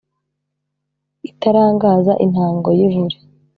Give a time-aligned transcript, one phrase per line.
[1.29, 3.17] itarangaza intango y’ ivure,